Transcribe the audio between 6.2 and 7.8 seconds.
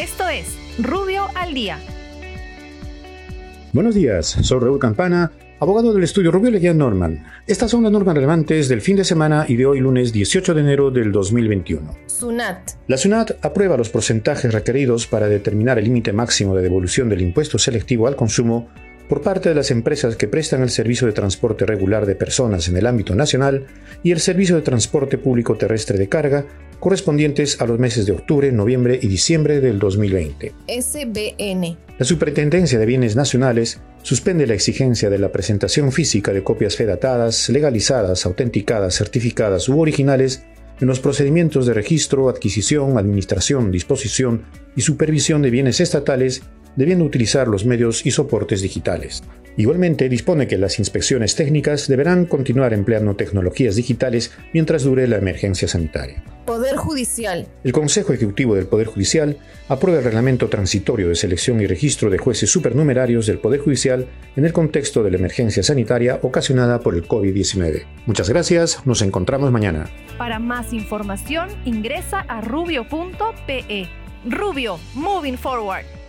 Rubio Leguía Norman. Estas